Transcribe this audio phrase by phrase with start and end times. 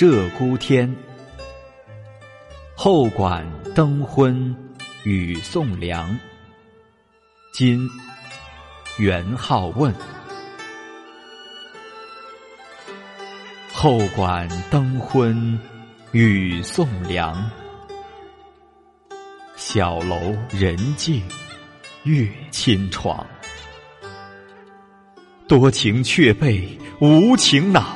[0.00, 0.96] 鹧鸪天，
[2.74, 4.56] 后馆灯昏
[5.02, 6.18] 雨送凉。
[7.52, 7.86] 今
[8.96, 9.94] 元好问，
[13.74, 15.60] 后馆灯昏
[16.12, 17.50] 雨送凉。
[19.54, 21.22] 小楼人静
[22.04, 23.26] 月清床，
[25.46, 26.66] 多情却被
[27.02, 27.94] 无情恼。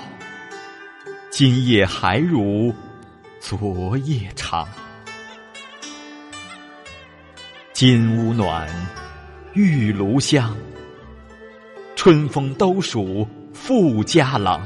[1.37, 2.73] 今夜还如
[3.41, 4.69] 昨夜长。
[7.73, 8.69] 金屋暖，
[9.52, 10.56] 玉炉香，
[11.97, 14.65] 春风都属富家郎。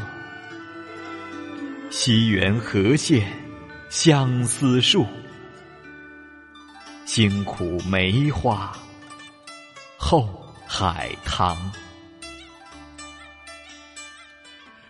[1.89, 3.25] 西园何羡
[3.89, 5.07] 相思树，
[7.07, 8.77] 辛苦梅花
[9.97, 10.29] 后
[10.67, 11.57] 海棠。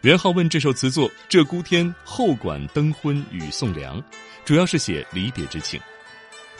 [0.02, 4.00] 元好问这首词作《鹧鸪天后馆灯昏雨送凉》，
[4.44, 5.80] 主要是写离别之情。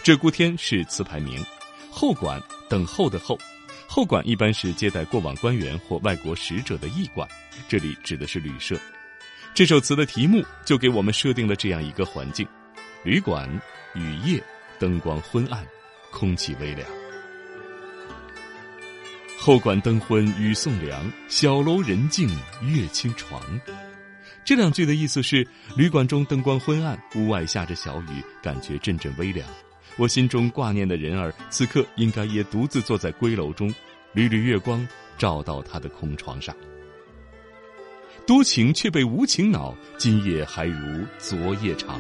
[0.03, 1.41] 鹧鸪天是词牌名，
[1.89, 3.39] 后馆等候的候，
[3.87, 7.29] 后馆一般是接待过往官员或外国使者的驿馆，
[7.69, 8.77] 这里指的是旅社。
[9.55, 12.45] 这首词的题目就给我们设定了这样一个环境：
[13.05, 13.49] 旅馆，
[13.95, 14.43] 雨夜，
[14.81, 15.65] 灯光昏暗，
[16.11, 16.85] 空气微凉。
[19.49, 22.29] 后馆灯昏雨送凉，小楼人静
[22.61, 23.41] 月清床。
[24.45, 25.43] 这两句的意思是：
[25.75, 29.49] 旅馆中灯光昏暗，屋外下着小雨，感觉阵阵微凉。
[29.97, 33.75] 我心中挂念的人儿，此刻应该也独自坐在闺楼中，
[34.13, 36.55] 缕缕月光照到他的空床上。
[38.27, 41.99] 多情却被无情恼，今夜还如昨夜长。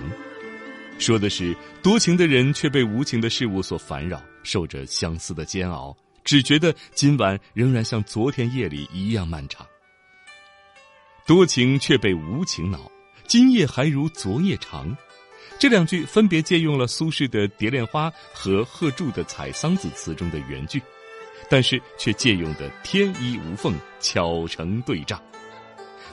[0.98, 5.96] 说的是多情的人却被无情的事物所烦扰，受着相思的煎熬。
[6.28, 9.66] 只觉得今晚仍然像昨天夜里一样漫长。
[11.26, 12.80] 多情却被无情恼，
[13.26, 14.94] 今夜还如昨夜长。
[15.58, 20.82] 这两句分别借用了苏轼的《蝶恋花》和贺铸的《采桑子》词中的原句，
[21.48, 25.18] 但是却借用的天衣无缝，巧成对仗。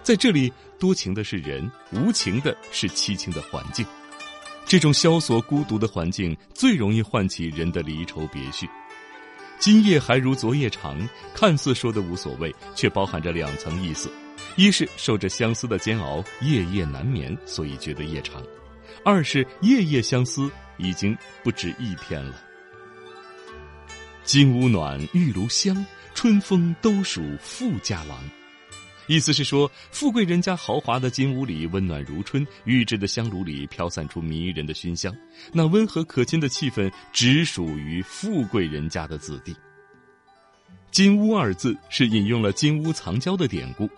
[0.02, 3.86] 在这里，多情的是人，无情的是凄清的环境。
[4.66, 8.66] 这种萧索孤独的环境，最容易唤起人的离愁别绪。
[9.60, 14.12] 今夜还如昨夜长，看似说的无所谓，却包含着两层意思：
[14.56, 18.42] 一是受着相思的煎熬，夜夜难眠，所以觉得夜长；
[19.04, 22.36] 二是夜夜相思，已经不止一天了。
[24.24, 28.18] 金屋暖，玉炉香，春风都属富家郎。
[29.08, 35.16] 意思是说，富贵人家豪华的金屋里温暖如春，玉制的香炉里飘散出迷人的熏香，
[35.54, 39.56] 那温和可亲的气氛只属于富贵人家的子弟。
[40.90, 43.90] 金屋二字是引用了金屋藏娇的典故。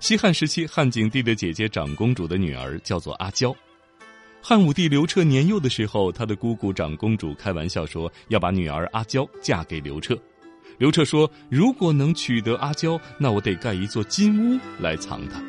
[0.00, 3.54] 西汉时期，汉景帝的姐姐长公主的女儿叫做阿娇。
[4.42, 10.18] 汉武帝刘彻年幼的时候，他的姑姑长公主开玩笑说要把女儿阿娇嫁给刘彻。
[10.78, 15.42] 刘彻说：“如果能取得阿娇，那我得盖一座金屋来藏她。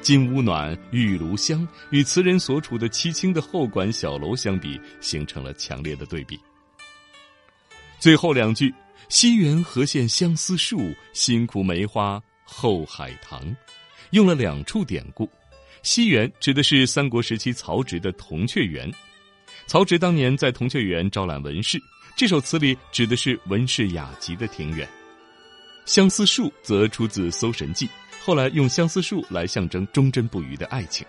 [0.00, 6.38] 金屋暖，玉炉香，与词人所处的凄清的后馆小楼相比，形成了强烈的对比。
[8.00, 8.74] 最后两句
[9.08, 13.54] ：‘西园何限相思树，辛苦梅花后海棠’，
[14.10, 15.30] 用了两处典故。
[15.84, 18.92] 西园指的是三国时期曹植的铜雀园，
[19.66, 21.80] 曹植当年在铜雀园招揽文士。”
[22.14, 24.88] 这首词里指的是文士雅集的庭院，
[25.86, 27.86] 相思树则出自《搜神记》，
[28.22, 31.06] 后来用相思树来象征忠贞不渝的爱情。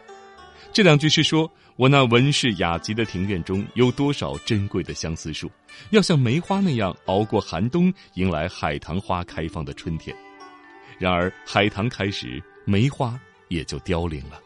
[0.72, 5.52] 这两句是说我那文士雅集的庭院中有多少珍贵的相思树，
[5.92, 10.16] 要像梅花那样熬过寒冬，迎来海棠花开放的春天。
[10.98, 13.20] 然而海棠开时，梅花
[13.50, 14.40] 也就凋零了。